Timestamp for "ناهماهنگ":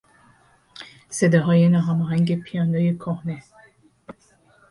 1.69-2.39